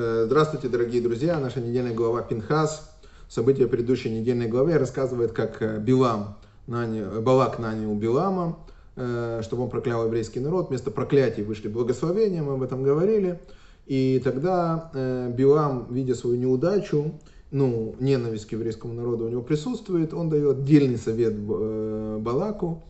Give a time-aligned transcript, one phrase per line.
[0.00, 1.40] Э, здравствуйте, дорогие друзья.
[1.40, 2.88] Наша недельная глава Пинхас.
[3.28, 6.36] События предыдущей недельной главы рассказывает, как э, Билам,
[6.68, 8.60] нанял, Балак нанял Билама,
[8.94, 10.68] э, чтобы он проклял еврейский народ.
[10.68, 13.40] Вместо проклятий вышли благословения, мы об этом говорили.
[13.86, 14.92] И тогда
[15.36, 17.18] Билам, видя свою неудачу,
[17.50, 22.84] ну, ненависть к еврейскому народу у него присутствует, он дает дельный совет Балаку.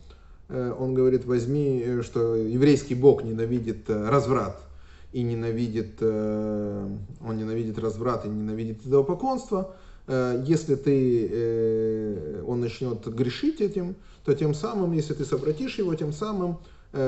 [0.47, 4.68] Он говорит, возьми, что еврейский бог ненавидит разврат
[5.11, 6.87] и ненавидит, э,
[7.25, 9.75] он ненавидит разврат и ненавидит идолопоклонство,
[10.07, 15.95] э, если ты, э, он начнет грешить этим, то тем самым, если ты совратишь его,
[15.95, 16.59] тем самым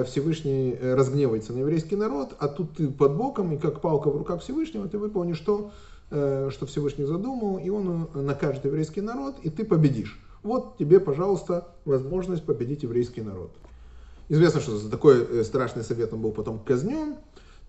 [0.05, 4.41] Всевышний разгневается на еврейский народ, а тут ты под боком, и как палка в руках
[4.41, 5.71] Всевышнего, ты выполнишь то,
[6.09, 10.23] что Всевышний задумал, и он накажет еврейский народ, и ты победишь.
[10.43, 13.55] Вот тебе, пожалуйста, возможность победить еврейский народ.
[14.29, 17.15] Известно, что за такой страшный совет он был потом казнен,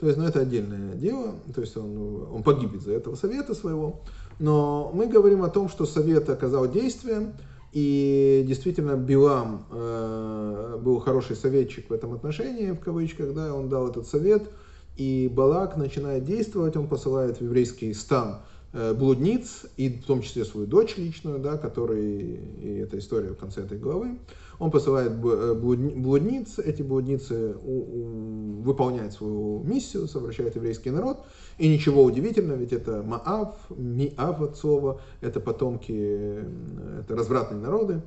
[0.02, 4.01] то есть, ну, это отдельное дело, то есть он, он погиб из-за этого совета своего.
[4.41, 7.34] Но мы говорим о том, что совет оказал действие,
[7.72, 13.91] и действительно Билам э, был хороший советчик в этом отношении, в кавычках, да, он дал
[13.91, 14.50] этот совет,
[14.97, 18.41] и Балак начинает действовать, он посылает в еврейский стан
[18.75, 23.37] Э, блудниц, и в том числе свою дочь личную, да, который, и эта история в
[23.37, 24.19] конце этой главы,
[24.62, 31.19] он посылает э, блудниц, эти блудницы выполняют свою миссию, совращают еврейский народ,
[31.58, 36.44] и ничего удивительного, ведь это Маав, Миав от слова, это потомки,
[37.00, 38.02] это развратные народы,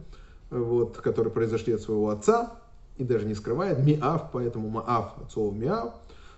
[0.49, 2.53] вот, которые произошли от своего отца,
[2.97, 5.93] и даже не скрывает, Миав, поэтому Маав от слова Миав,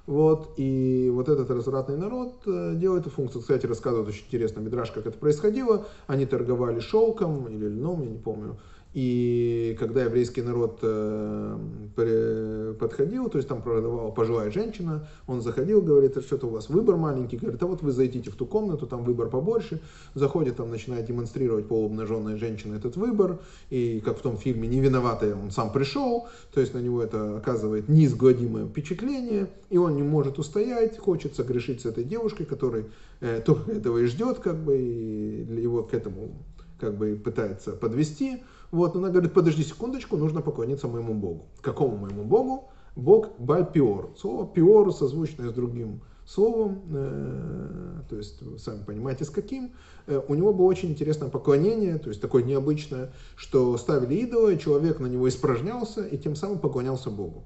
[0.07, 3.41] вот, и вот этот развратный народ э, делает эту функцию.
[3.41, 5.85] Кстати, рассказывают очень интересно Мидраш, как это происходило.
[6.07, 8.55] Они торговали шелком или льном, я не помню.
[8.97, 16.17] И когда еврейский народ э, подходил, то есть там продавала пожилая женщина, он заходил, говорит,
[16.25, 19.29] что-то у вас выбор маленький, говорит, а вот вы зайдите в ту комнату, там выбор
[19.29, 19.81] побольше,
[20.15, 23.37] заходит, там начинает демонстрировать полуобнаженная женщина этот выбор,
[23.69, 27.37] и как в том фильме «Не виноватая» он сам пришел, то есть на него это
[27.37, 32.85] оказывает неизгладимое впечатление, и он не может устоять, хочет согрешить с этой девушкой, которая
[33.19, 36.31] э, только этого и ждет, как бы, и его к этому
[36.79, 38.43] как бы пытается подвести.
[38.71, 41.45] Вот, она говорит, подожди секундочку, нужно поклониться моему Богу.
[41.61, 42.69] Какому моему Богу?
[42.95, 44.11] Бог Бальпиор.
[44.17, 49.71] Слово пиор созвучное с другим словом, э, то есть сами понимаете с каким.
[50.07, 54.99] Э, у него было очень интересное поклонение, то есть такое необычное, что ставили идола, человек
[54.99, 57.43] на него испражнялся и тем самым поклонялся Богу.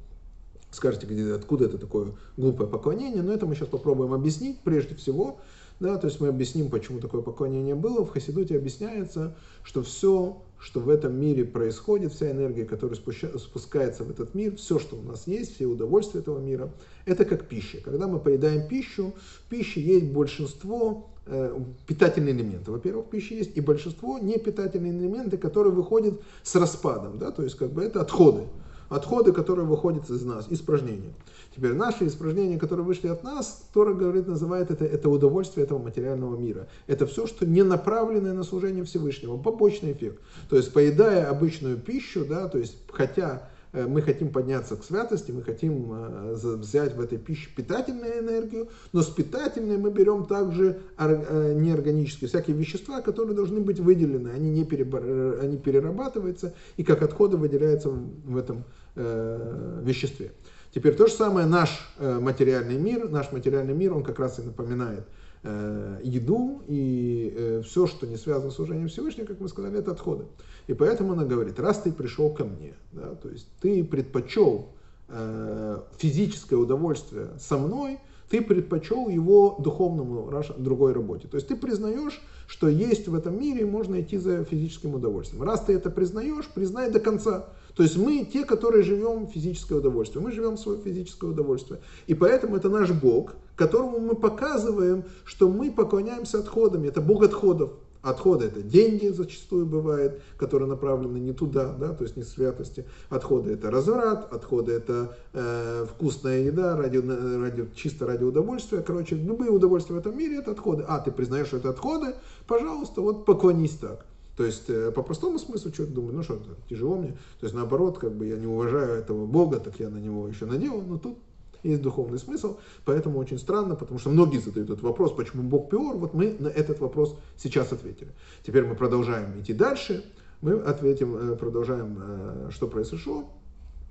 [0.71, 4.61] Скажете, где, откуда это такое глупое поклонение, но это мы сейчас попробуем объяснить.
[4.63, 5.41] Прежде всего,
[5.81, 8.05] да, то есть мы объясним, почему такое поклонение было.
[8.05, 14.11] В Хасидуте объясняется, что все, что в этом мире происходит, вся энергия, которая спускается в
[14.11, 16.71] этот мир, все, что у нас есть, все удовольствия этого мира,
[17.05, 17.79] это как пища.
[17.83, 22.71] Когда мы поедаем пищу, в пище есть большинство э, питательные элементы.
[22.71, 27.57] Во-первых, в пище есть и большинство непитательные элементы, которые выходят с распадом, да, то есть
[27.57, 28.43] как бы это отходы
[28.91, 31.13] отходы, которые выходят из нас, испражнения.
[31.55, 36.37] Теперь наши испражнения, которые вышли от нас, Тора говорит, называет это, это удовольствие этого материального
[36.37, 36.67] мира.
[36.87, 40.21] Это все, что не направленное на служение Всевышнего, побочный эффект.
[40.49, 45.31] То есть, поедая обычную пищу, да, то есть, хотя Э, мы хотим подняться к святости,
[45.31, 50.79] мы хотим э, взять в этой пище питательную энергию, но с питательной мы берем также
[50.97, 55.03] э, неорганические, всякие вещества, которые должны быть выделены, они не перебар...
[55.41, 58.63] они перерабатываются и как отходы выделяются в этом
[58.95, 60.31] веществе.
[60.73, 65.05] Теперь то же самое наш материальный мир, наш материальный мир, он как раз и напоминает
[65.43, 69.91] э, еду и э, все, что не связано с служением Всевышнего, как мы сказали, это
[69.91, 70.25] отходы.
[70.67, 74.69] И поэтому она говорит, раз ты пришел ко мне, да, то есть ты предпочел
[75.07, 77.99] э, физическое удовольствие со мной,
[78.31, 81.27] ты предпочел его духовному другой работе.
[81.27, 85.43] То есть ты признаешь, что есть в этом мире, можно идти за физическим удовольствием.
[85.43, 87.49] Раз ты это признаешь, признай до конца.
[87.75, 90.23] То есть мы те, которые живем физическое удовольствие.
[90.23, 91.81] Мы живем свое физическое удовольствие.
[92.07, 96.85] И поэтому это наш Бог, которому мы показываем, что мы поклоняемся отходам.
[96.85, 97.71] Это Бог отходов.
[98.01, 102.85] Отходы это деньги зачастую бывает, которые направлены не туда, да, то есть не святости.
[103.09, 108.81] Отходы это разврат, отходы это э, вкусная еда, ради, ради, чисто ради удовольствия.
[108.81, 110.83] Короче, любые удовольствия в этом мире это отходы.
[110.87, 112.15] А, ты признаешь, что это отходы,
[112.47, 114.05] пожалуйста, вот поклонись так.
[114.35, 117.11] То есть, э, по простому смыслу, что-то думаю, ну что, тяжело мне.
[117.39, 120.47] То есть, наоборот, как бы я не уважаю этого Бога, так я на него еще
[120.47, 121.19] надел, но тут
[121.63, 125.97] есть духовный смысл, поэтому очень странно, потому что многие задают этот вопрос, почему Бог пиор,
[125.97, 128.11] вот мы на этот вопрос сейчас ответили.
[128.45, 130.03] Теперь мы продолжаем идти дальше,
[130.41, 133.29] мы ответим, э, продолжаем, э, что произошло,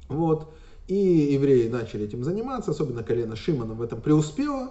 [0.08, 0.52] вот,
[0.88, 0.94] и
[1.32, 4.70] евреи начали этим заниматься, особенно колено Шимона в этом преуспело,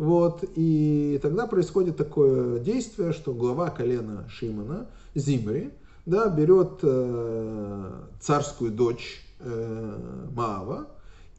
[0.00, 5.72] Вот, и тогда происходит такое действие, что глава колена Шимона, Зимри,
[6.06, 10.86] да, берет э, царскую дочь э, Маава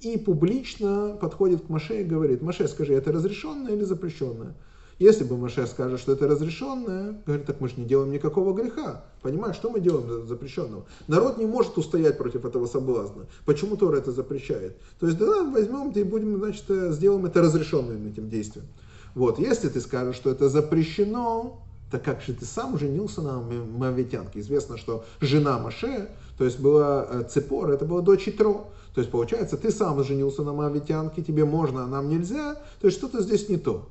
[0.01, 4.55] и публично подходит к Маше и говорит, Маше, скажи, это разрешенное или запрещенное?
[4.99, 9.05] Если бы Маше скажет, что это разрешенное, говорит, так мы же не делаем никакого греха.
[9.23, 10.85] Понимаешь, что мы делаем запрещенного?
[11.07, 13.25] Народ не может устоять против этого соблазна.
[13.45, 14.77] Почему Тора это запрещает?
[14.99, 18.67] То есть, да, возьмем и будем, значит, э, сделаем это разрешенным этим действием.
[19.15, 21.59] Вот, если ты скажешь, что это запрещено,
[21.89, 24.39] так как же ты сам женился на Мавитянке.
[24.39, 28.67] Известно, что жена Маше, то есть была э, Цепора, это была дочь Итро.
[28.93, 32.55] То есть получается, ты сам женился на Мавитянке, тебе можно, а нам нельзя.
[32.79, 33.89] То есть что-то здесь не то.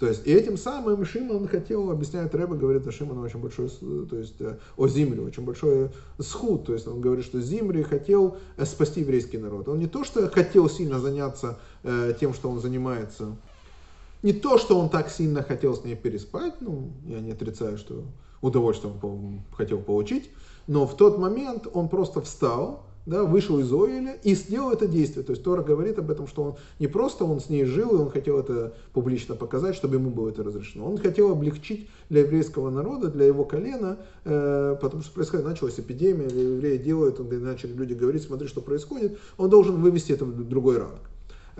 [0.00, 4.16] То есть, и этим самым Шимон хотел, объясняет Рэба, говорит о Шимоне очень большой, то
[4.16, 6.64] есть э, о Зимре, очень большой схуд.
[6.64, 9.68] То есть он говорит, что Зимри хотел э, спасти еврейский народ.
[9.68, 13.36] Он не то, что хотел сильно заняться э, тем, что он занимается,
[14.22, 18.04] не то, что он так сильно хотел с ней переспать, ну, я не отрицаю, что
[18.40, 20.30] удовольствие он хотел получить,
[20.66, 25.24] но в тот момент он просто встал, да, вышел из Оиля и сделал это действие.
[25.24, 27.98] То есть Тора говорит об этом, что он не просто он с ней жил, и
[27.98, 30.88] он хотел это публично показать, чтобы ему было это разрешено.
[30.88, 36.26] Он хотел облегчить для еврейского народа, для его колена, э, потому что происходит, началась эпидемия,
[36.26, 40.78] евреи делают, он, начали люди говорить, смотри, что происходит, он должен вывести это в другой
[40.78, 41.09] ранг.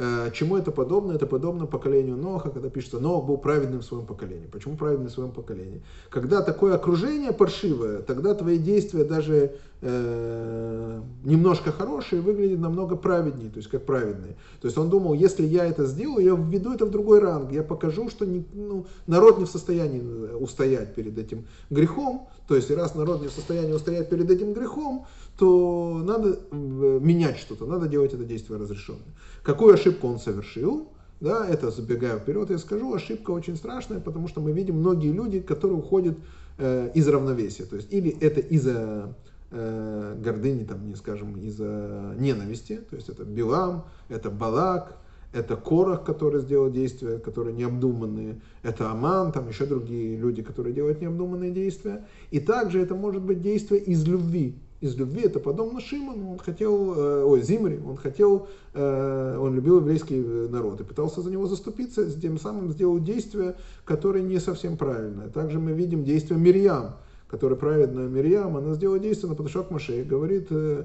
[0.03, 1.13] Э, чему это подобно?
[1.13, 4.47] Это подобно поколению Ноха, когда пишется, Нох был праведным в своем поколении.
[4.51, 5.83] Почему праведным в своем поколении?
[6.09, 13.59] Когда такое окружение паршивое, тогда твои действия даже э, немножко хорошие выглядят намного праведнее, то
[13.59, 14.37] есть как праведные.
[14.63, 17.63] То есть он думал, если я это сделаю, я введу это в другой ранг, я
[17.63, 20.01] покажу, что не, ну, народ не в состоянии
[20.35, 25.05] устоять перед этим грехом, то есть раз народ не в состоянии устоять перед этим грехом,
[25.39, 29.15] то надо э, менять что-то, надо делать это действие разрешенное.
[29.43, 30.89] Какую ошибку он совершил?
[31.21, 35.41] Да, это забегая вперед, я скажу, ошибка очень страшная, потому что мы видим многие люди,
[35.41, 36.17] которые уходят
[36.57, 37.65] э, из равновесия.
[37.65, 39.15] То есть или это из-за
[39.51, 44.97] э, гордыни, там, не скажем, из-за ненависти, то есть это Билам, это Балак,
[45.33, 51.01] это Корах, который сделал действия, которые необдуманные, это Аман, там еще другие люди, которые делают
[51.01, 52.07] необдуманные действия.
[52.31, 56.95] И также это может быть действие из любви, из любви, это подобно Шимону, он хотел,
[56.97, 60.17] э, ой, Зимри, он хотел, э, он любил еврейский
[60.49, 65.29] народ и пытался за него заступиться, тем самым сделал действие, которое не совсем правильное.
[65.29, 66.97] Также мы видим действие Мирьям,
[67.29, 70.85] которая праведная Мирьям, она сделала действие, она подошла к Маше и говорит э,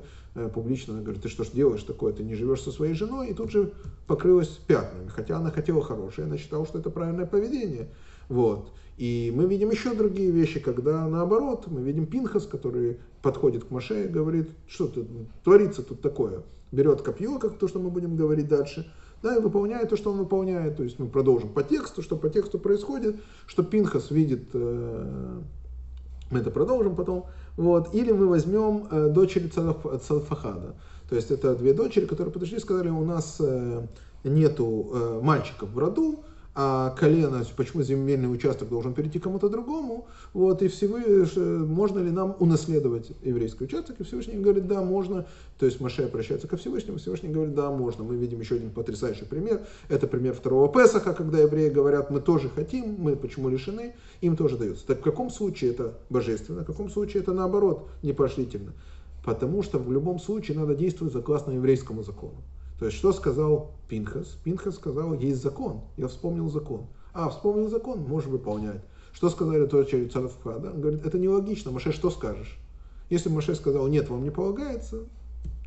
[0.54, 3.34] публично, она говорит, ты что ж делаешь такое, ты не живешь со своей женой, и
[3.34, 3.72] тут же
[4.08, 7.88] покрылась пятнами, хотя она хотела хорошее, она считала, что это правильное поведение.
[8.28, 8.74] Вот.
[8.98, 14.06] И мы видим еще другие вещи, когда наоборот, мы видим Пинхас, который подходит к Маше
[14.06, 15.08] и говорит, что тут
[15.44, 16.44] творится тут такое.
[16.72, 18.90] Берет копье, как то, что мы будем говорить дальше,
[19.22, 20.78] да, и выполняет то, что он выполняет.
[20.78, 25.42] То есть мы продолжим по тексту, что по тексту происходит, что Пинхас видит, э,
[26.32, 27.26] мы это продолжим потом.
[27.58, 27.94] Вот.
[27.94, 30.76] Или мы возьмем э, дочери Цалфахада.
[31.10, 33.88] То есть это две дочери, которые подошли и сказали, у нас э,
[34.24, 36.24] нету мальчиков в роду,
[36.58, 42.38] а колено, почему земельный участок должен перейти кому-то другому, вот, и Всевышний, можно ли нам
[42.40, 45.26] унаследовать еврейский участок, и Всевышний говорит, да, можно,
[45.60, 48.06] то есть Маше обращается ко Всевышнему, Всевышний говорит, да, можно.
[48.06, 52.50] Мы видим еще один потрясающий пример, это пример второго Песаха, когда евреи говорят, мы тоже
[52.50, 54.88] хотим, мы почему лишены, им тоже дается.
[54.88, 58.72] Так в каком случае это божественно, в каком случае это наоборот непошлительно?
[59.26, 62.38] Потому что в любом случае надо действовать согласно еврейскому закону.
[62.80, 64.38] То есть, что сказал Пинхас?
[64.44, 65.82] Пинхас сказал, есть закон.
[65.98, 66.88] Я вспомнил закон.
[67.14, 68.82] А, вспомнил закон, можешь выполнять.
[69.14, 70.72] Что сказали дочери Царфада?
[70.72, 72.60] Он говорит, это нелогично, Маше, что скажешь?
[73.10, 75.06] Если Маше сказал, нет, вам не полагается,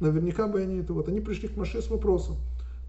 [0.01, 2.37] наверняка бы они это вот, они пришли к Маше с вопросом,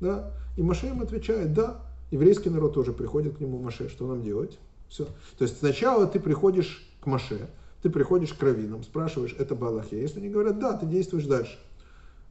[0.01, 4.21] да, и Маше им отвечает, да, еврейский народ тоже приходит к нему, Маше, что нам
[4.21, 4.59] делать?
[4.89, 5.05] Все.
[5.37, 7.47] То есть сначала ты приходишь к Маше,
[7.81, 10.01] ты приходишь к раввинам, спрашиваешь, это Балахе.
[10.01, 11.57] Если они говорят, да, ты действуешь дальше.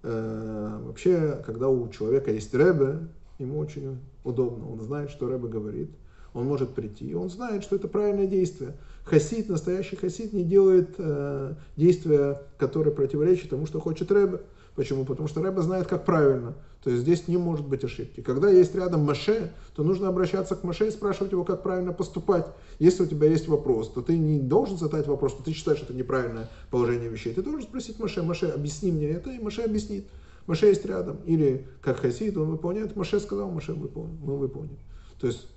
[0.02, 3.00] Э, вообще, когда у человека есть Рэбе,
[3.38, 4.70] ему очень удобно.
[4.70, 5.90] Он знает, что Рэбе говорит.
[6.34, 8.74] Он может прийти, он знает, что это правильное действие.
[9.04, 14.42] Хасид, настоящий хасид, не делает э, действия, которые противоречат тому, что хочет Рэбе.
[14.78, 15.04] Почему?
[15.04, 16.54] Потому что Рэбе знает, как правильно.
[16.85, 18.20] То есть здесь не может быть ошибки.
[18.20, 22.47] Когда есть рядом Маше, то нужно обращаться к Маше и спрашивать его, как правильно поступать.
[22.78, 25.87] Если у тебя есть вопрос, то ты не должен задать вопрос, что ты считаешь, что
[25.87, 27.35] это неправильное положение вещей.
[27.35, 30.06] Ты должен спросить Маше, Маше, объясни мне это, и Маше объяснит.
[30.47, 31.16] Маше есть рядом.
[31.26, 32.94] Или как Хасид, он выполняет.
[32.94, 34.78] Маше сказал, Маше выполнил, мы выполним.
[35.20, 35.49] То есть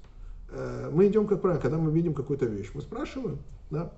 [0.50, 3.38] э, мы идем как правильно, когда мы видим какую-то вещь, мы спрашиваем,
[3.70, 3.94] да.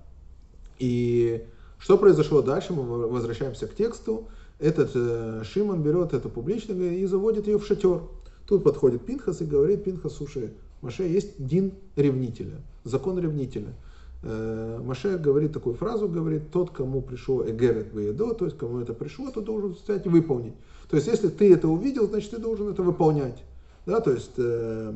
[0.78, 1.46] И
[1.78, 4.28] что произошло дальше, мы возвращаемся к тексту
[4.64, 8.00] этот э, Шимон берет это публично и заводит ее в шатер.
[8.46, 13.74] Тут подходит Пинхас и говорит, Пинхас, слушай, Маше есть дин ревнителя, закон ревнителя.
[14.22, 18.94] Э, Маше говорит такую фразу, говорит, тот, кому пришло эгерет веедо, то есть кому это
[18.94, 20.54] пришло, то должен взять и выполнить.
[20.88, 23.44] То есть если ты это увидел, значит ты должен это выполнять.
[23.84, 24.94] Да, то есть э,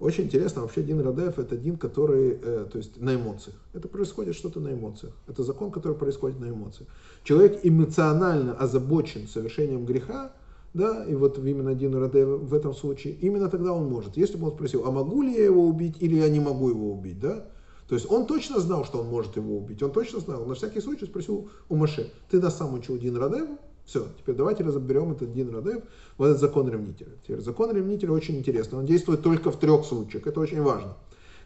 [0.00, 3.56] очень интересно, вообще Дин Радев это Дин, который, э, то есть на эмоциях.
[3.72, 5.14] Это происходит что-то на эмоциях.
[5.28, 6.88] Это закон, который происходит на эмоциях.
[7.22, 10.32] Человек эмоционально озабочен совершением греха,
[10.74, 14.16] да, и вот именно Дин Радев в этом случае, именно тогда он может.
[14.16, 16.92] Если бы он спросил, а могу ли я его убить или я не могу его
[16.92, 17.46] убить, да,
[17.88, 20.44] то есть он точно знал, что он может его убить, он точно знал.
[20.46, 23.58] На всякий случай спросил у Маше, ты нас сам учил Дин Радеву?
[23.84, 25.82] Все, теперь давайте разберем этот Дин Радев,
[26.16, 27.10] вот этот закон ревнителя.
[27.22, 30.96] Теперь закон ревнителя очень интересный, он действует только в трех случаях, это очень важно.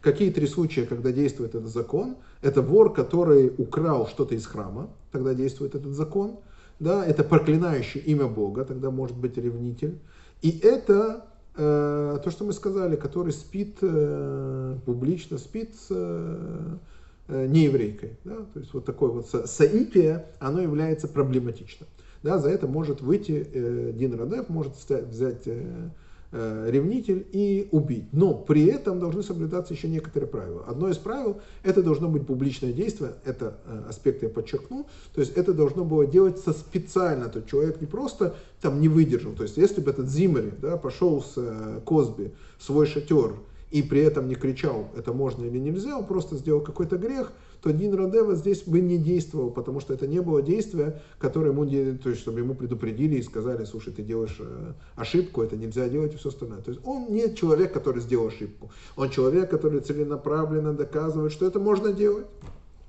[0.00, 2.16] Какие три случая, когда действует этот закон?
[2.40, 6.38] Это вор, который украл что-то из храма, тогда действует этот закон.
[6.78, 9.99] Да, это проклинающий имя Бога, тогда может быть ревнитель.
[10.42, 11.26] И это
[11.57, 18.16] э, то, что мы сказали, который спит э, публично, спит с э, нееврейкой.
[18.23, 18.37] Да?
[18.54, 21.88] То есть вот такое вот соитие, оно является проблематичным
[22.22, 25.90] да, за это может выйти э, Дин Радев, может взять э,
[26.32, 28.06] э, ревнитель и убить.
[28.12, 30.64] Но при этом должны соблюдаться еще некоторые правила.
[30.66, 35.37] Одно из правил, это должно быть публичное действие, это э, аспект я подчеркну, то есть
[35.37, 39.80] это должно было делаться специально, то человек не просто там не выдержал, то есть если
[39.80, 43.34] бы этот Зиммери да, пошел с э, Косби в свой шатер
[43.70, 47.72] и при этом не кричал, это можно или нельзя, он просто сделал какой-то грех, то
[47.72, 51.66] Дин Радева здесь бы не действовал, потому что это не было действия, которое ему,
[51.98, 56.14] то есть, чтобы ему предупредили и сказали, слушай, ты делаешь э, ошибку, это нельзя делать
[56.14, 56.60] и все остальное.
[56.60, 58.70] То есть он не человек, который сделал ошибку.
[58.96, 62.26] Он человек, который целенаправленно доказывает, что это можно делать,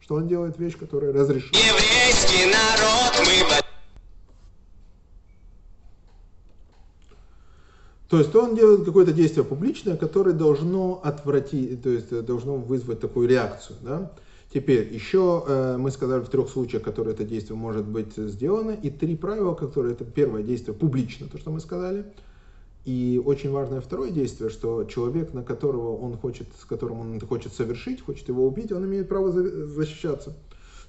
[0.02, 1.58] что он делает вещь, которая разрешена.
[1.58, 3.60] Еврейский народ мы
[8.10, 13.30] То есть он делает какое-то действие публичное, которое должно отвратить, то есть должно вызвать такую
[13.30, 13.78] реакцию.
[13.82, 14.12] Да?
[14.52, 18.90] Теперь, еще э, мы сказали в трех случаях, которые это действие может быть сделано, и
[18.90, 22.06] три правила, которые это первое действие публично, то, что мы сказали,
[22.84, 27.54] и очень важное второе действие, что человек, на которого он хочет, с которым он хочет
[27.54, 30.36] совершить, хочет его убить, он имеет право защищаться.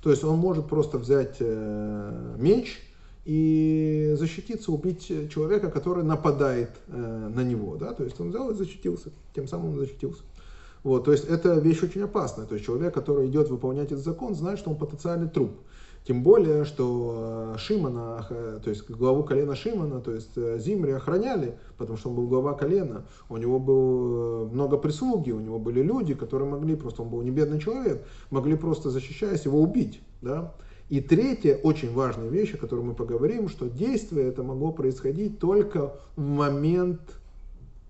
[0.02, 2.78] То есть он может просто взять э, меч
[3.26, 7.76] и защититься, убить человека, который нападает э, на него.
[7.76, 7.92] Да?
[7.92, 10.22] То есть он взял и защитился, тем самым он защитился.
[10.82, 12.46] Вот, то есть это вещь очень опасная.
[12.46, 15.52] То есть человек, который идет выполнять этот закон, знает, что он потенциальный труп.
[16.06, 20.92] Тем более, что э, Шимана, э, то есть главу колена Шимана, то есть э, Зимри
[20.92, 23.04] охраняли, потому что он был глава колена.
[23.28, 27.30] У него было много прислуги, у него были люди, которые могли, просто он был не
[27.30, 30.00] бедный человек, могли просто защищаясь его убить.
[30.22, 30.54] Да?
[30.88, 35.94] И третья очень важная вещь, о которой мы поговорим, что действие это могло происходить только
[36.16, 37.00] в момент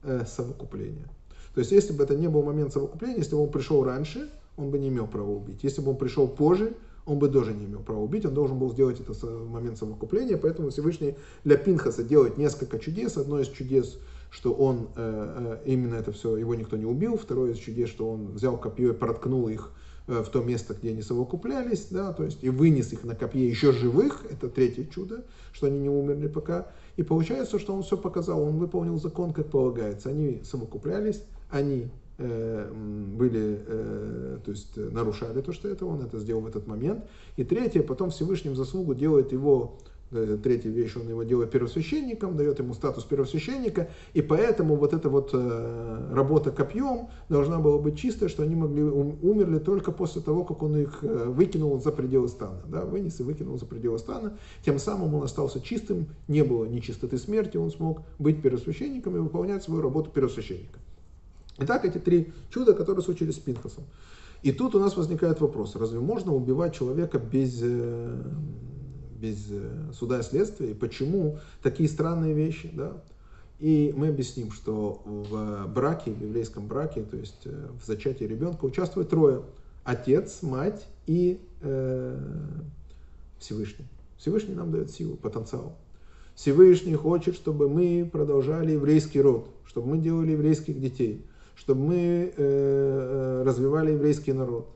[0.03, 1.07] э, совокупления.
[1.55, 4.71] То есть, если бы это не был момент совокупления, если бы он пришел раньше, он
[4.71, 5.63] бы не имел права убить.
[5.63, 6.75] Если бы он пришел позже,
[7.07, 10.37] он бы тоже не имел права убить, он должен был сделать это в момент совокупления,
[10.37, 13.17] поэтому Всевышний для Пинхаса делает несколько чудес.
[13.17, 13.99] Одно из чудес,
[14.31, 17.17] что он э, э, именно это все, его никто не убил.
[17.17, 19.73] Второе из чудес, что он взял копье и проткнул их
[20.07, 23.49] э, в то место, где они совокуплялись, да, то есть и вынес их на копье
[23.49, 26.69] еще живых, это третье чудо, что они не умерли пока.
[26.97, 30.11] И получается, что он все показал, он выполнил закон, как полагается.
[30.11, 31.89] Они совокуплялись, они
[32.19, 37.05] э, были, э, то есть нарушали то, что это он это сделал в этот момент.
[37.37, 39.79] И третье, потом Всевышним заслугу делает его,
[40.13, 45.09] э, третья вещь, он его делает первосвященником, дает ему статус первосвященника, и поэтому вот эта
[45.09, 45.35] вот
[46.13, 50.77] работа копьем должна была быть чистая, что они могли умерли только после того, как он
[50.77, 55.25] их выкинул за пределы стана, да, вынес и выкинул за пределы стана, тем самым он
[55.25, 60.79] остался чистым, не было нечистоты смерти, он смог быть первосвященником и выполнять свою работу первосвященника.
[61.63, 63.85] Итак, эти три чуда, которые случились с Пинхасом.
[64.43, 68.23] И тут у нас возникает вопрос, разве можно убивать человека без, э,
[69.21, 70.71] без э, суда и следствия?
[70.71, 72.71] И почему такие странные вещи?
[72.73, 73.03] Да?
[73.59, 78.65] И мы объясним, что в браке, в еврейском браке, то есть э, в зачатии ребенка
[78.65, 79.43] участвует трое.
[79.85, 82.19] Отец, мать и э,
[83.39, 83.85] Всевышний.
[84.17, 85.77] Всевышний нам дает силу, потенциал.
[86.35, 91.27] Всевышний хочет, чтобы мы продолжали еврейский род, чтобы мы делали еврейских детей
[91.61, 94.71] чтобы мы э, э, развивали еврейский народ.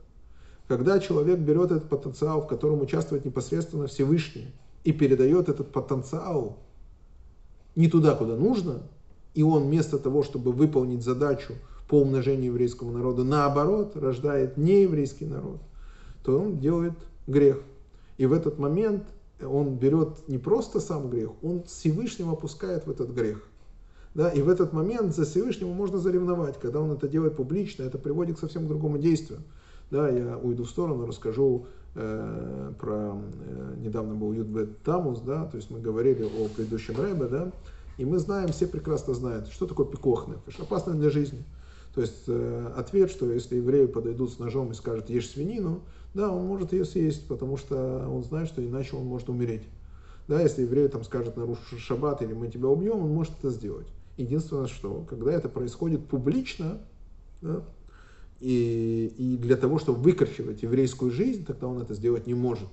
[0.68, 4.48] Когда человек берет этот потенциал, в котором участвует непосредственно Всевышний,
[4.84, 6.58] и передает этот потенциал
[7.74, 8.82] не туда, куда нужно,
[9.32, 11.54] и он вместо того, чтобы выполнить задачу
[11.88, 15.60] по умножению еврейского народа, наоборот, рождает нееврейский народ,
[16.22, 16.92] то он делает
[17.26, 17.62] грех.
[18.18, 19.04] И в этот момент
[19.42, 23.48] он берет не просто сам грех, он Всевышнего опускает в этот грех.
[24.14, 26.58] Да, и в этот момент за Всевышнего можно заревновать.
[26.60, 29.40] Когда он это делает публично, это приводит к совсем другому действию.
[29.90, 33.16] Да, я уйду в сторону, расскажу э, про...
[33.46, 37.52] Э, недавно был Юдбет Тамус, да, то есть мы говорили о предыдущем Рэбе, да,
[37.98, 41.44] и мы знаем, все прекрасно знают, что такое пикохнеф, опасно для жизни.
[41.94, 45.80] То есть э, ответ, что если евреи подойдут с ножом и скажут ешь свинину,
[46.14, 49.62] да, он может ее съесть, потому что он знает, что иначе он может умереть.
[50.26, 53.86] Да, если еврей там скажет нарушишь шаббат или мы тебя убьем, он может это сделать.
[54.16, 56.78] Единственное, что когда это происходит публично,
[57.42, 57.62] да,
[58.40, 62.68] и, и для того, чтобы выкорчевать еврейскую жизнь, тогда он это сделать не может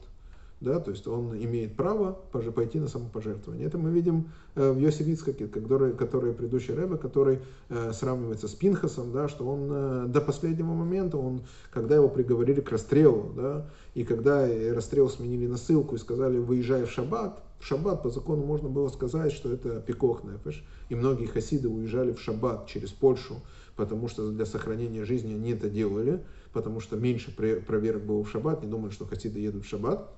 [0.62, 3.66] да, то есть он имеет право пойти на самопожертвование.
[3.66, 8.54] Это мы видим э, в Йосиф Ицхаке, который, который предыдущий Рэбе, который э, сравнивается с
[8.54, 13.66] Пинхасом, да, что он э, до последнего момента, он, когда его приговорили к расстрелу, да,
[13.96, 18.44] и когда расстрел сменили на ссылку и сказали, выезжай в шаббат, в шаббат по закону
[18.44, 23.36] можно было сказать, что это пикох нефеш, и многие хасиды уезжали в шаббат через Польшу,
[23.76, 28.64] потому что для сохранения жизни они это делали, потому что меньше проверок было в шаббат,
[28.64, 30.10] не думали, что хасиды едут в шаббат,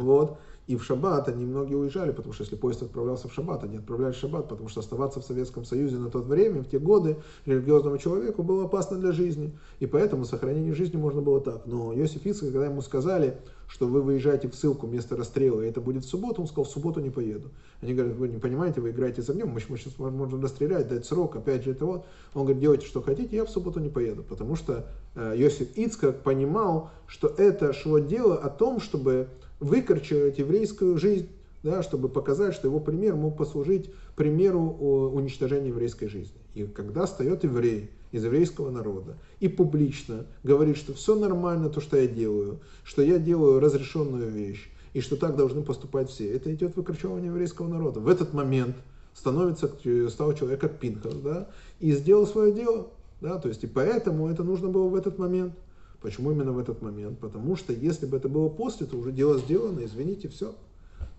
[0.00, 0.38] вот.
[0.70, 4.14] И в шаббат они многие уезжали, потому что если поезд отправлялся в шаббат, они отправлялись
[4.14, 7.98] в шаббат, потому что оставаться в Советском Союзе на тот время, в те годы, религиозному
[7.98, 9.52] человеку было опасно для жизни.
[9.80, 11.66] И поэтому сохранение жизни можно было так.
[11.66, 15.80] Но Иосиф Ицхак, когда ему сказали, что вы выезжаете в ссылку вместо расстрела, и это
[15.80, 17.48] будет в субботу, он сказал, в субботу не поеду.
[17.82, 21.34] Они говорят, вы не понимаете, вы играете за огнем, мы, сейчас можем расстрелять, дать срок,
[21.34, 22.04] опять же это вот.
[22.32, 26.22] Он говорит, делайте, что хотите, я в субботу не поеду, потому что э, Иосиф Ицхак
[26.22, 29.28] понимал, что это шло дело о том, чтобы
[29.60, 31.28] выкорчевать еврейскую жизнь,
[31.62, 36.40] да, чтобы показать, что его пример мог послужить примеру уничтожения еврейской жизни.
[36.54, 41.96] И когда встает еврей из еврейского народа и публично говорит, что все нормально, то, что
[41.96, 46.74] я делаю, что я делаю разрешенную вещь, и что так должны поступать все, это идет
[46.76, 48.00] выкорчевание еврейского народа.
[48.00, 48.74] В этот момент
[49.14, 49.70] становится,
[50.08, 51.48] стал человек как Пинхас, да,
[51.78, 52.88] и сделал свое дело,
[53.20, 55.54] да, то есть и поэтому это нужно было в этот момент–
[56.00, 57.18] Почему именно в этот момент?
[57.18, 60.54] Потому что если бы это было после, то уже дело сделано, извините, все.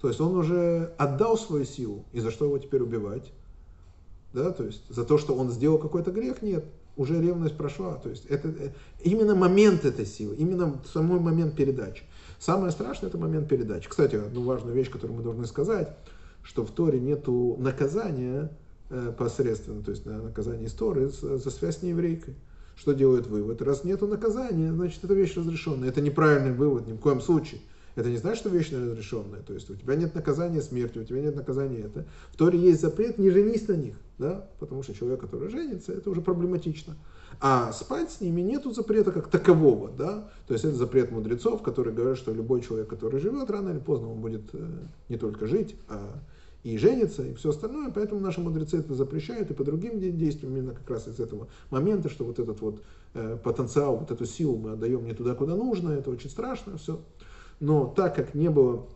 [0.01, 3.31] То есть он уже отдал свою силу, и за что его теперь убивать?
[4.33, 6.65] Да, то есть за то, что он сделал какой-то грех, нет,
[6.95, 7.95] уже ревность прошла.
[7.95, 8.69] То есть это э,
[9.03, 12.03] именно момент этой силы, именно самой момент передачи.
[12.39, 13.89] Самое страшное это момент передачи.
[13.89, 15.95] Кстати, одну важную вещь, которую мы должны сказать,
[16.41, 18.51] что в Торе нету наказания
[18.89, 22.35] э, посредственно, то есть наказания истории за связь с нееврейкой.
[22.75, 23.61] Что делает вывод?
[23.61, 25.89] Раз нету наказания, значит, это вещь разрешенная.
[25.89, 27.61] Это неправильный вывод ни в коем случае.
[27.95, 29.41] Это не значит, что вещь разрешенная.
[29.41, 32.05] То есть у тебя нет наказания смерти, у тебя нет наказания это.
[32.31, 33.95] В Торе есть запрет, не женись на них.
[34.17, 34.47] Да?
[34.59, 36.95] Потому что человек, который женится, это уже проблематично.
[37.39, 39.91] А спать с ними нету запрета как такового.
[39.91, 40.29] Да?
[40.47, 44.11] То есть это запрет мудрецов, которые говорят, что любой человек, который живет, рано или поздно
[44.11, 44.67] он будет э,
[45.09, 46.21] не только жить, а
[46.63, 47.91] и женится, и все остальное.
[47.93, 52.09] Поэтому наши мудрецы это запрещают, и по другим действиям, именно как раз из этого момента,
[52.09, 52.81] что вот этот вот
[53.13, 56.99] э, потенциал, вот эту силу мы отдаем не туда, куда нужно, это очень страшно, все.
[57.59, 58.87] Но так как не было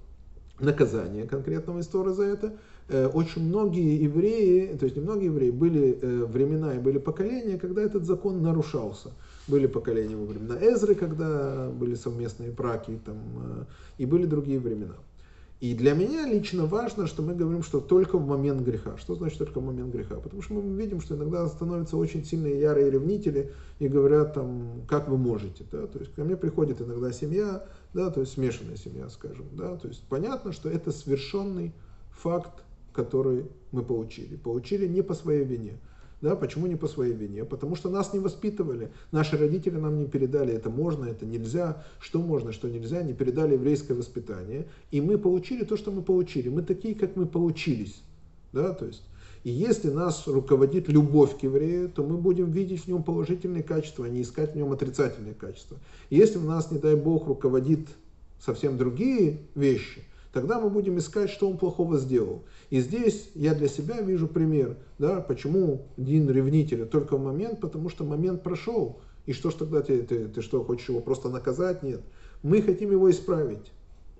[0.59, 2.53] наказания конкретного истории за это,
[2.87, 7.57] э, очень многие евреи, то есть не многие евреи, были э, времена и были поколения,
[7.57, 9.11] когда этот закон нарушался.
[9.47, 13.17] Были поколения во времена Эзры, когда были совместные браки, там,
[13.99, 14.95] и были другие времена.
[15.61, 18.97] И для меня лично важно, что мы говорим, что только в момент греха.
[18.97, 20.19] Что значит только в момент греха?
[20.19, 25.07] Потому что мы видим, что иногда становятся очень сильные ярые ревнители и говорят там, как
[25.07, 25.65] вы можете.
[25.71, 25.87] Да?
[25.87, 29.45] То есть ко мне приходит иногда семья, да, то есть смешанная семья, скажем.
[29.53, 29.77] Да?
[29.77, 31.73] То есть понятно, что это совершенный
[32.11, 34.35] факт, который мы получили.
[34.35, 35.79] Получили не по своей вине.
[36.25, 37.45] Да, почему не по своей вине?
[37.45, 38.89] Потому что нас не воспитывали.
[39.11, 43.53] Наши родители нам не передали, это можно, это нельзя, что можно, что нельзя, не передали
[43.53, 44.65] еврейское воспитание.
[44.89, 46.49] И мы получили то, что мы получили.
[46.49, 48.01] Мы такие, как мы получились.
[48.53, 49.03] Да, то есть,
[49.43, 54.07] и если нас руководит любовь к еврею, то мы будем видеть в нем положительные качества,
[54.07, 55.77] а не искать в нем отрицательные качества.
[56.09, 57.87] И если в нас, не дай Бог, руководит
[58.39, 60.01] совсем другие вещи–
[60.35, 62.43] тогда мы будем искать, что он плохого сделал.
[62.69, 67.87] И здесь я для себя вижу пример, да, почему Дин ревнитель только в момент, потому
[67.87, 68.99] что момент прошел.
[69.25, 71.83] И что ж тогда ты, ты, ты что, хочешь его просто наказать?
[71.83, 72.01] Нет.
[72.43, 73.71] Мы хотим его исправить.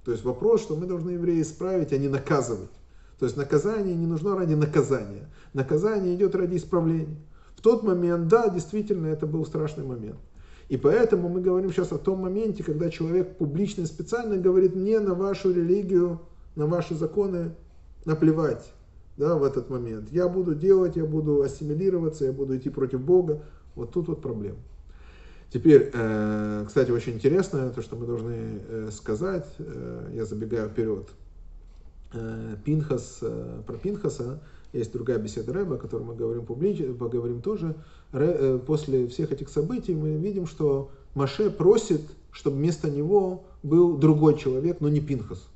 [0.06, 2.72] То есть вопрос, что мы должны евреи исправить, а не наказывать.
[3.20, 5.30] То есть наказание не нужно ради наказания.
[5.52, 7.18] Наказание идет ради исправления.
[7.58, 10.20] В тот момент, да, действительно, это был страшный момент.
[10.68, 15.00] И поэтому мы говорим сейчас о том моменте, когда человек публично и специально говорит мне
[15.00, 16.22] на вашу религию,
[16.56, 17.52] на ваши законы
[18.06, 18.74] наплевать
[19.18, 20.10] да, в этот момент.
[20.12, 23.44] Я буду делать, я буду ассимилироваться, я буду идти против Бога.
[23.76, 24.58] Вот тут вот проблема.
[25.52, 31.08] Теперь, э, кстати, очень интересно, то, что мы должны э, сказать, э, я забегаю вперед,
[32.64, 33.22] Пинхас,
[33.68, 34.40] про Пинхаса,
[34.78, 37.76] есть другая беседа Рэба, о которой мы говорим публично, поговорим тоже.
[38.12, 44.38] Рэ, после всех этих событий мы видим, что Маше просит, чтобы вместо него был другой
[44.38, 45.48] человек, но не Пинхас.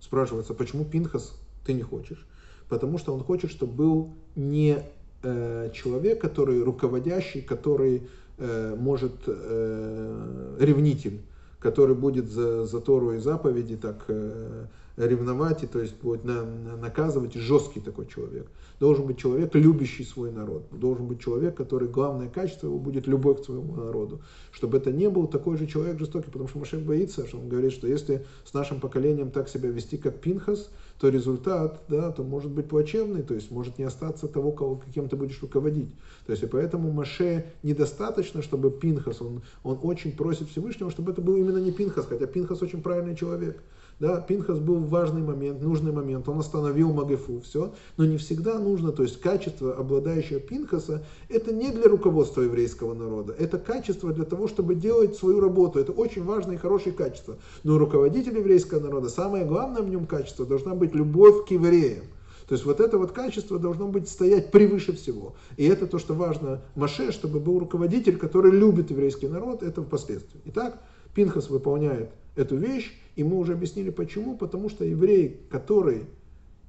[0.00, 1.34] Спрашивается, почему Пинхас
[1.66, 2.24] ты не хочешь?
[2.68, 4.84] Потому что он хочет, чтобы был не
[5.22, 8.02] э, человек, который руководящий, который
[8.38, 11.20] э, может э, ревнитель,
[11.58, 14.66] который будет за, за Тору и заповеди так э,
[15.06, 18.48] ревновать, и то есть будет на, на, наказывать, жесткий такой человек.
[18.80, 20.64] Должен быть человек, любящий свой народ.
[20.70, 24.20] Должен быть человек, который, главное качество его будет любовь к своему народу.
[24.52, 27.72] Чтобы это не был такой же человек жестокий, потому что Машек боится, что он говорит,
[27.72, 32.50] что если с нашим поколением так себя вести, как Пинхас, то результат, да, то может
[32.50, 35.90] быть плачевный, то есть может не остаться того, кого, каким ты будешь руководить.
[36.26, 41.20] То есть и поэтому Маше недостаточно, чтобы Пинхас, он, он очень просит Всевышнего, чтобы это
[41.20, 43.62] был именно не Пинхас, хотя Пинхас очень правильный человек.
[44.00, 47.72] Да, Пинхас был важный момент, нужный момент, он остановил Магефу, все.
[47.96, 53.34] Но не всегда нужно, то есть качество, обладающее Пинхаса, это не для руководства еврейского народа,
[53.36, 55.80] это качество для того, чтобы делать свою работу.
[55.80, 57.38] Это очень важное и хорошее качество.
[57.64, 62.04] Но руководитель еврейского народа, самое главное в нем качество, должна быть любовь к евреям.
[62.48, 65.34] То есть вот это вот качество должно быть стоять превыше всего.
[65.56, 70.40] И это то, что важно Маше, чтобы был руководитель, который любит еврейский народ, это впоследствии.
[70.46, 70.80] Итак,
[71.14, 74.36] Пинхас выполняет эту вещь, и мы уже объяснили почему.
[74.36, 76.06] Потому что еврей, который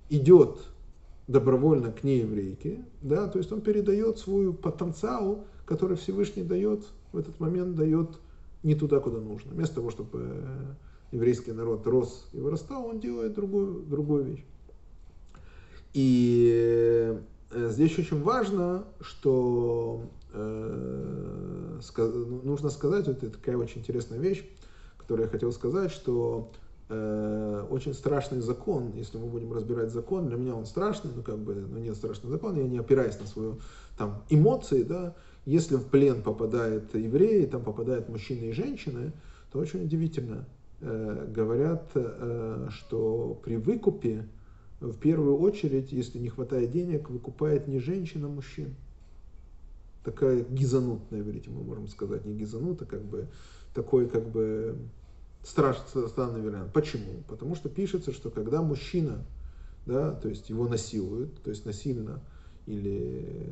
[0.09, 0.59] идет
[1.27, 7.39] добровольно к нееврейке, да, то есть он передает свой потенциал, который Всевышний дает, в этот
[7.39, 8.09] момент дает
[8.63, 9.51] не туда, куда нужно.
[9.51, 10.65] Вместо того, чтобы э,
[11.11, 14.43] еврейский народ рос и вырастал, он делает другую, другую вещь.
[15.93, 17.15] И
[17.51, 20.01] э, здесь очень важно, что
[20.33, 21.79] э,
[22.43, 24.43] нужно сказать, вот это такая очень интересная вещь,
[25.09, 26.51] которое я хотел сказать, что
[26.87, 31.39] э, очень страшный закон, если мы будем разбирать закон, для меня он страшный, ну как
[31.39, 33.59] бы, ну нет страшный закон, я не опираюсь на свою
[33.97, 39.11] там эмоции, да, если в плен попадают евреи, там попадают мужчины и женщины,
[39.51, 40.45] то очень удивительно.
[40.81, 44.27] Э, говорят, э, что при выкупе
[44.79, 48.75] в первую очередь, если не хватает денег, выкупает не женщина, а мужчин.
[50.03, 53.27] Такая гизанутная, видите, мы можем сказать, не гизанута, как бы
[53.73, 54.75] такой как бы
[55.43, 56.71] страшный, странный вариант.
[56.73, 57.23] Почему?
[57.27, 59.25] Потому что пишется, что когда мужчина,
[59.85, 62.21] да, то есть его насилуют, то есть насильно,
[62.65, 63.49] или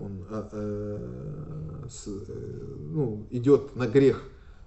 [0.00, 4.22] он а, а, с, э, ну, идет на грех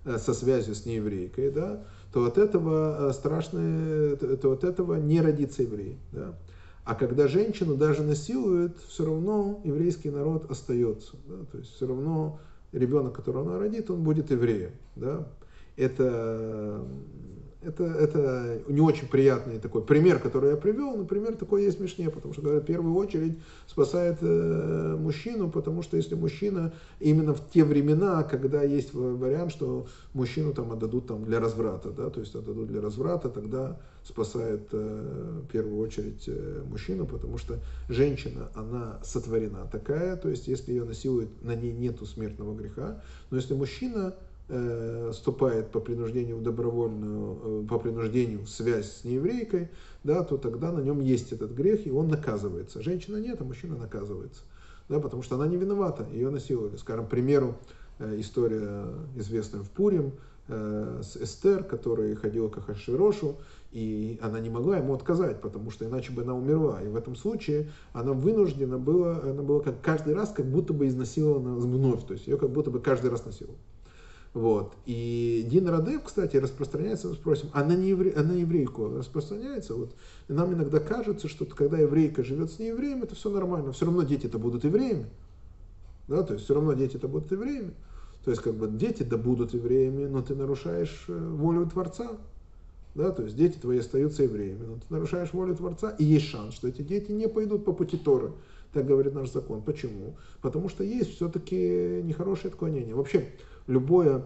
[0.05, 5.21] э, со связью с нееврейкой, да, то от этого э, страшное, то от этого не
[5.21, 5.97] родится еврей.
[6.11, 6.37] Да.
[6.83, 11.15] А когда женщину даже насилуют, все равно еврейский народ остается.
[11.27, 12.39] Да, то есть все равно
[12.71, 14.71] ребенок, которого она родит, он будет евреем.
[14.95, 15.27] Да
[15.81, 16.85] это,
[17.61, 22.09] это, это не очень приятный такой пример, который я привел, но пример такой есть смешнее,
[22.09, 27.49] потому что говорят, в первую очередь спасает э, мужчину, потому что если мужчина именно в
[27.49, 32.35] те времена, когда есть вариант, что мужчину там отдадут там для разврата, да, то есть
[32.35, 38.99] отдадут для разврата, тогда спасает э, в первую очередь э, мужчину, потому что женщина, она
[39.03, 44.15] сотворена такая, то есть если ее насилуют, на ней нету смертного греха, но если мужчина
[45.11, 49.69] вступает по принуждению в добровольную, э, по принуждению в связь с нееврейкой,
[50.03, 52.81] да, то тогда на нем есть этот грех, и он наказывается.
[52.81, 54.41] Женщина нет, а мужчина наказывается.
[54.89, 56.75] Да, потому что она не виновата, ее насиловали.
[56.75, 57.55] Скажем, к примеру,
[57.99, 60.13] э, история известная в Пурим,
[60.47, 63.37] э, с Эстер, которая ходила к Ахашвирошу,
[63.71, 66.81] и она не могла ему отказать, потому что иначе бы она умерла.
[66.81, 70.87] И в этом случае она вынуждена была, она была как каждый раз как будто бы
[70.87, 73.59] изнасилована вновь, то есть ее как будто бы каждый раз насиловали.
[74.33, 74.73] Вот.
[74.85, 79.75] И Дин Радев, кстати, распространяется, мы спросим, а на, неевре, а на еврейку распространяется?
[79.75, 79.93] Вот.
[80.29, 83.73] И нам иногда кажется, что когда еврейка живет с неевреем, это все нормально.
[83.73, 85.07] Все равно дети-то будут евреями.
[86.07, 87.73] Да, то есть все равно дети-то будут евреями.
[88.23, 92.11] То есть как бы дети-то будут евреями, но ты нарушаешь э, волю Творца.
[92.93, 96.53] Да, то есть дети твои остаются евреями, но ты нарушаешь волю Творца, и есть шанс,
[96.53, 98.31] что эти дети не пойдут по пути Торы.
[98.73, 99.61] Так говорит наш закон.
[99.61, 100.15] Почему?
[100.41, 102.95] Потому что есть все-таки нехорошее отклонение.
[102.95, 103.27] Вообще,
[103.67, 104.23] любое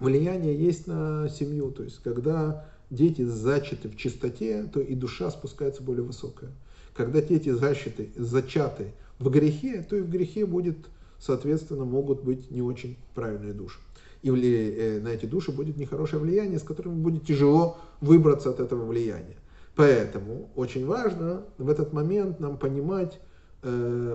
[0.00, 1.70] влияние есть на семью.
[1.70, 6.50] То есть, когда дети зачаты в чистоте, то и душа спускается более высокая.
[6.94, 10.78] Когда дети зачаты, зачаты в грехе, то и в грехе будет,
[11.18, 13.78] соответственно, могут быть не очень правильные души.
[14.22, 18.84] И э, на эти души будет нехорошее влияние, с которым будет тяжело выбраться от этого
[18.84, 19.36] влияния.
[19.76, 23.20] Поэтому очень важно в этот момент нам понимать,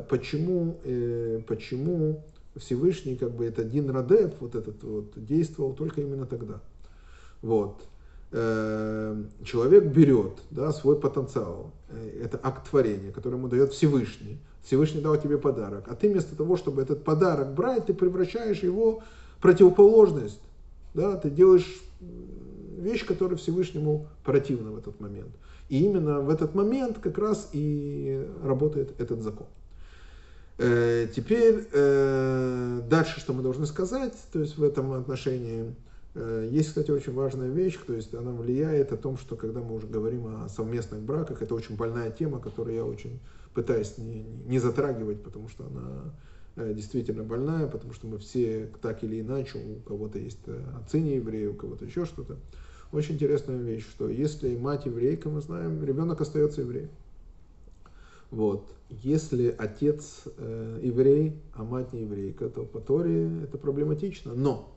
[0.09, 2.23] почему, э, почему
[2.55, 6.61] Всевышний, как бы это Дин Радев, вот этот вот, действовал только именно тогда.
[7.41, 7.81] Вот.
[8.33, 14.37] э, человек берет да, свой потенциал, э, это акт творения, который ему дает Всевышний.
[14.63, 19.01] Всевышний дал тебе подарок, а ты вместо того, чтобы этот подарок брать, ты превращаешь его
[19.37, 20.39] в противоположность.
[20.93, 21.81] Да, ты делаешь
[22.81, 25.31] вещь, которая Всевышнему противна в этот момент.
[25.69, 29.47] И именно в этот момент как раз и работает этот закон.
[30.57, 35.73] Э, теперь э, дальше, что мы должны сказать, то есть в этом отношении,
[36.13, 39.73] э, есть, кстати, очень важная вещь, то есть она влияет о том, что когда мы
[39.73, 43.19] уже говорим о совместных браках, это очень больная тема, которую я очень
[43.55, 46.13] пытаюсь не, не затрагивать, потому что она
[46.73, 50.41] действительно больная, потому что мы все так или иначе, у кого-то есть
[50.77, 52.37] отцы не евреи, у кого-то еще что-то.
[52.91, 56.89] Очень интересная вещь, что если мать еврейка, мы знаем, ребенок остается евреем.
[58.29, 58.69] Вот.
[58.89, 64.33] Если отец э, еврей, а мать не еврейка, то по Торе это проблематично.
[64.33, 64.75] Но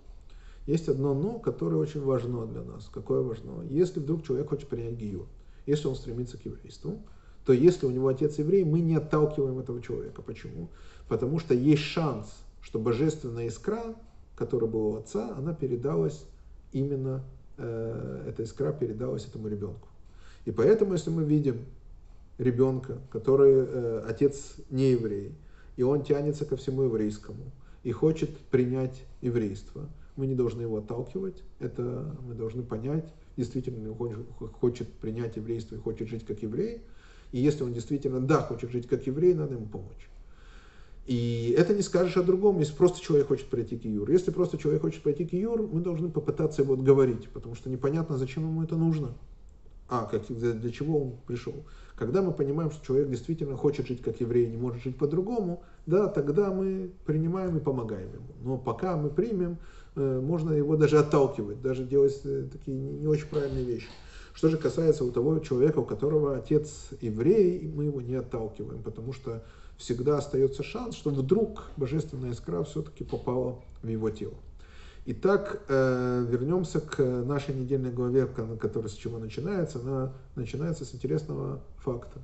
[0.67, 2.89] есть одно но, которое очень важно для нас.
[2.93, 3.63] Какое важно?
[3.69, 5.27] Если вдруг человек хочет принять гию,
[5.67, 7.01] если он стремится к еврейству,
[7.45, 10.23] то если у него отец еврей, мы не отталкиваем этого человека.
[10.23, 10.71] Почему?
[11.09, 12.27] Потому что есть шанс,
[12.63, 13.95] что божественная искра,
[14.37, 16.25] которая была у отца, она передалась
[16.73, 17.23] именно,
[17.57, 19.89] э, эта искра передалась этому ребенку.
[20.45, 21.65] И поэтому, если мы видим
[22.39, 25.35] ребенка, который э, отец не еврей,
[25.77, 31.43] и он тянется ко всему еврейскому и хочет принять еврейство, мы не должны его отталкивать,
[31.59, 34.27] это мы должны понять, действительно он
[34.61, 36.83] хочет, принять еврейство и хочет жить как еврей,
[37.33, 40.09] и если он действительно, да, хочет жить как еврей, надо ему помочь.
[41.07, 44.11] И это не скажешь о другом, если просто человек хочет пройти к Юр.
[44.11, 48.17] Если просто человек хочет пойти к Юр, мы должны попытаться его отговорить, потому что непонятно,
[48.17, 49.13] зачем ему это нужно.
[49.89, 51.55] А, как, для, для чего он пришел.
[51.95, 56.09] Когда мы понимаем, что человек действительно хочет жить как еврей, не может жить по-другому, да,
[56.09, 58.27] тогда мы принимаем и помогаем ему.
[58.43, 59.59] Но пока мы примем,
[59.95, 63.89] э, можно его даже отталкивать, даже делать э, такие не очень правильные вещи.
[64.33, 69.13] Что же касается у того человека, у которого отец еврей, мы его не отталкиваем, потому
[69.13, 69.45] что
[69.79, 74.35] всегда остается шанс, что вдруг божественная искра все-таки попала в его тело.
[75.07, 79.81] Итак, э, вернемся к нашей недельной главе, которая с чего начинается.
[79.81, 82.21] Она начинается с интересного факта.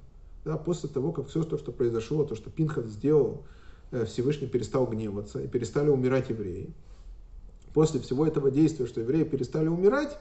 [0.46, 3.44] Да, после того, как все то, что произошло, то, что Пинхат сделал,
[3.90, 6.70] э, Всевышний перестал гневаться и перестали умирать евреи.
[7.74, 10.18] После всего этого действия, что евреи перестали умирать,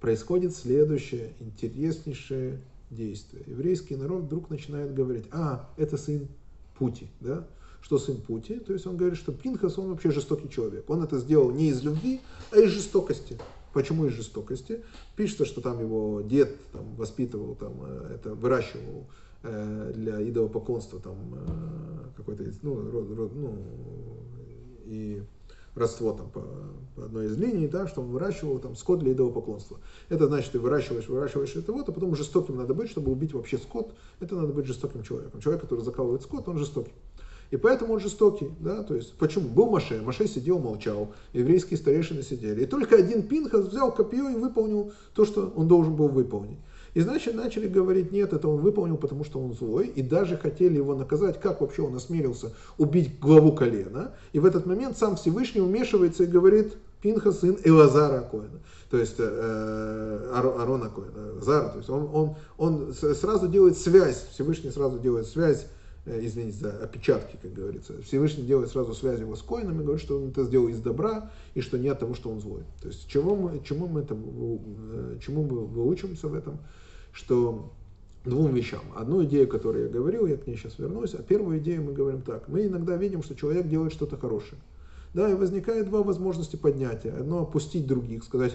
[0.00, 3.44] происходит следующее интереснейшее действие.
[3.46, 6.28] Еврейский народ вдруг начинает говорить, а, это сын
[6.78, 7.44] Пути, да?
[7.80, 10.88] что сын Пути, то есть он говорит, что Пинхас, он вообще жестокий человек.
[10.88, 12.20] Он это сделал не из любви,
[12.50, 13.38] а из жестокости.
[13.72, 14.82] Почему из жестокости?
[15.16, 19.06] Пишется, что там его дед там, воспитывал, там, э, это, выращивал
[19.42, 23.56] э, для идолопоклонства там э, какой-то, ну, род, род, ну,
[24.86, 25.22] и
[25.78, 26.42] родство там по,
[26.96, 29.78] по одной из линий, да, что он выращивал там скот для идолопоклонства.
[30.08, 33.58] Это значит, ты выращиваешь, выращиваешь это вот, а потом жестоким надо быть, чтобы убить вообще
[33.58, 35.40] скот, это надо быть жестоким человеком.
[35.40, 36.92] Человек, который закалывает скот, он жестокий.
[37.50, 38.50] И поэтому он жестокий.
[38.60, 38.82] Да?
[38.82, 39.48] То есть, почему?
[39.48, 42.64] Был Маше, Маше сидел, молчал, еврейские старейшины сидели.
[42.64, 46.58] И только один Пинхас взял копье и выполнил то, что он должен был выполнить.
[46.98, 49.86] И значит, начали говорить, нет, это он выполнил, потому что он злой.
[49.86, 54.14] И даже хотели его наказать, как вообще он осмелился убить главу колена.
[54.32, 58.58] И в этот момент сам Всевышний вмешивается и говорит, Пинха сын Элазара Коэна,
[58.90, 64.72] то есть э, Арона Коэна, Зара, то есть он, он, он сразу делает связь, Всевышний
[64.72, 65.66] сразу делает связь
[66.08, 68.00] Э, извините за опечатки, как говорится.
[68.02, 71.30] Всевышний делает сразу связь его с коином и говорит, что он это сделал из добра
[71.54, 72.62] и что не от того, что он злой.
[72.80, 76.58] То есть чему мы, чему мы, это, э, чему мы выучимся в этом,
[77.18, 77.72] что
[78.24, 78.82] двум вещам.
[78.94, 82.22] Одну идею, которую я говорил, я к ней сейчас вернусь, а первую идею мы говорим
[82.22, 82.48] так.
[82.48, 84.60] Мы иногда видим, что человек делает что-то хорошее.
[85.14, 87.10] Да, и возникает два возможности поднятия.
[87.10, 88.54] Одно опустить других, сказать,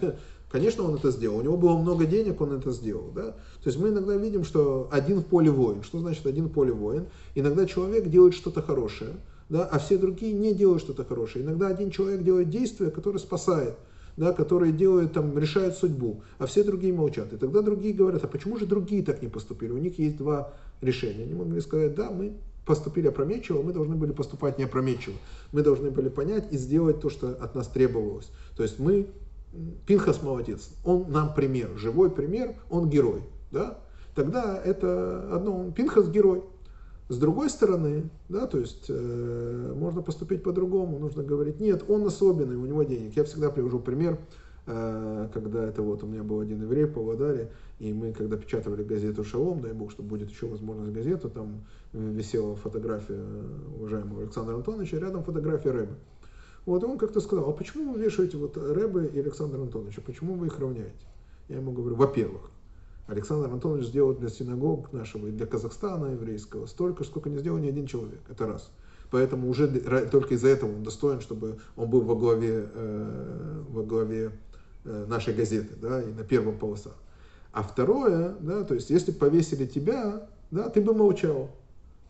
[0.49, 1.39] конечно, он это сделал.
[1.39, 3.11] У него было много денег, он это сделал.
[3.13, 3.31] Да?
[3.31, 5.83] То есть мы иногда видим, что один в поле воин.
[5.83, 7.07] Что значит один в поле воин?
[7.35, 9.11] Иногда человек делает что-то хорошее,
[9.49, 11.43] да, а все другие не делают что-то хорошее.
[11.43, 13.75] Иногда один человек делает действие, которое спасает,
[14.17, 17.33] да, которое делает, там, решает судьбу, а все другие молчат.
[17.33, 19.71] И тогда другие говорят, а почему же другие так не поступили?
[19.71, 21.23] У них есть два решения.
[21.23, 22.33] Они могли сказать, да, мы
[22.65, 25.15] поступили опрометчиво, мы должны были поступать не опрометчиво.
[25.51, 28.31] Мы должны были понять и сделать то, что от нас требовалось.
[28.55, 29.07] То есть мы,
[29.85, 33.21] Пинхас молодец, он нам пример, живой пример, он герой.
[33.51, 33.79] Да?
[34.15, 36.43] Тогда это одно, Пинхас герой.
[37.09, 42.55] С другой стороны, да, то есть э, можно поступить по-другому, нужно говорить, нет, он особенный,
[42.55, 43.15] у него денег.
[43.15, 44.17] Я всегда привожу пример,
[44.67, 48.83] э, когда это вот у меня был один еврей по Вадаре, и мы, когда печатали
[48.83, 53.21] газету «Шалом», дай бог, что будет еще возможность газету, там висела фотография
[53.75, 55.95] уважаемого Александра Антоновича, рядом фотография Рэбы.
[56.65, 60.35] Вот, и он как-то сказал, а почему вы вешаете вот Рэбы и Александра Антоновича, почему
[60.35, 61.05] вы их равняете?
[61.49, 62.49] Я ему говорю, во-первых,
[63.07, 67.67] Александр Антонович сделал для синагог нашего и для Казахстана еврейского столько, сколько не сделал ни
[67.67, 68.21] один человек.
[68.29, 68.71] Это раз.
[69.11, 69.67] Поэтому уже
[70.09, 74.31] только из-за этого он достоин, чтобы он был во главе, э, во главе
[74.85, 76.95] э, нашей газеты, да, и на первом полосах.
[77.51, 81.51] А второе, да, то есть если повесили тебя, да, ты бы молчал,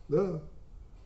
[0.08, 0.40] да,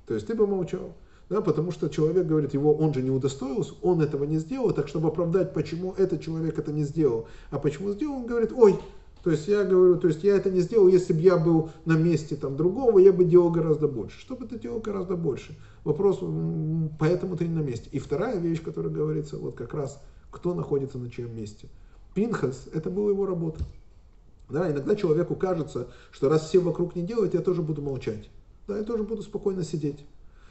[0.07, 0.95] то есть ты бы молчал,
[1.29, 4.87] да, потому что человек говорит, его он же не удостоился, он этого не сделал, так
[4.87, 8.79] чтобы оправдать, почему этот человек это не сделал, а почему сделал, он говорит, ой,
[9.23, 11.97] то есть я говорю, то есть я это не сделал, если бы я был на
[11.97, 14.19] месте там другого, я бы делал гораздо больше.
[14.21, 15.57] Что бы ты делал гораздо больше?
[15.85, 16.21] Вопрос,
[16.99, 17.89] поэтому ты не на месте.
[17.93, 20.01] И вторая вещь, которая говорится, вот как раз,
[20.31, 21.69] кто находится на чьем месте.
[22.15, 23.65] Пинхас, это была его работа.
[24.49, 28.31] Да, иногда человеку кажется, что раз все вокруг не делают, я тоже буду молчать.
[28.67, 30.05] Да, я тоже буду спокойно сидеть.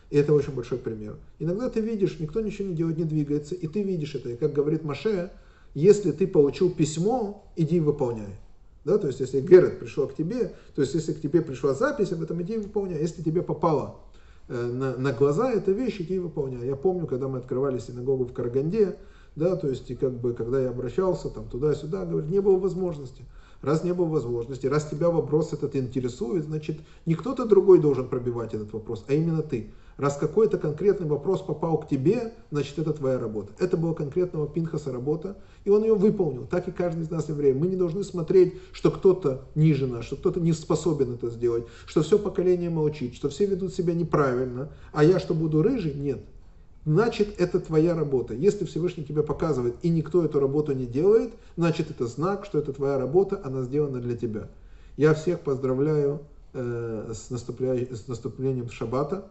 [0.10, 1.18] И это очень большой пример.
[1.40, 4.30] Иногда ты видишь, никто ничего не делает, не двигается, и ты видишь это.
[4.30, 5.32] И как говорит Маше,
[5.74, 8.36] если ты получил письмо, иди и выполняй.
[8.88, 12.14] Да, то есть, если Герет пришел к тебе, то есть, если к тебе пришла запись
[12.14, 13.02] об этом, иди выполняй.
[13.02, 13.98] Если тебе попало
[14.48, 16.66] э, на, на глаза эта вещь, иди выполняй.
[16.66, 18.98] Я помню, когда мы открывали синагогу в Караганде,
[19.36, 23.26] да, то есть, и как бы, когда я обращался там туда-сюда, говорит, не было возможности.
[23.62, 28.54] Раз не было возможности, раз тебя вопрос этот интересует, значит, не кто-то другой должен пробивать
[28.54, 29.72] этот вопрос, а именно ты.
[29.98, 33.52] Раз какой-то конкретный вопрос попал к тебе, значит, это твоя работа.
[33.58, 36.46] Это была конкретного Пинхаса работа, и он ее выполнил.
[36.46, 37.54] Так и каждый из нас еврей.
[37.54, 42.04] Мы не должны смотреть, что кто-то ниже нас, что кто-то не способен это сделать, что
[42.04, 45.96] все поколение молчит, что все ведут себя неправильно, а я что буду рыжий?
[45.96, 46.20] Нет.
[46.88, 48.34] Значит, это твоя работа.
[48.34, 52.72] Если Всевышний тебе показывает, и никто эту работу не делает, значит, это знак, что это
[52.72, 54.48] твоя работа, она сделана для тебя.
[54.96, 56.22] Я всех поздравляю
[56.54, 59.28] э, с, наступлением шаббата.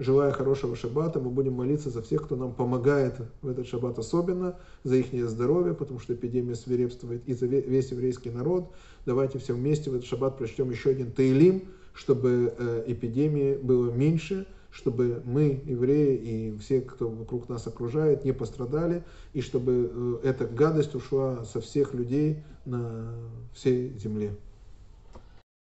[0.00, 1.20] Желаю хорошего шаббата.
[1.20, 5.74] Мы будем молиться за всех, кто нам помогает в этот шаббат особенно, за их здоровье,
[5.74, 8.72] потому что эпидемия свирепствует, и за весь еврейский народ.
[9.06, 11.62] Давайте все вместе в этот шаббат прочтем еще один Таилим,
[11.94, 18.32] чтобы э, эпидемии было меньше, чтобы мы, евреи, и все, кто вокруг нас окружает, не
[18.32, 23.14] пострадали, и чтобы э, эта гадость ушла со всех людей на
[23.54, 24.34] всей земле.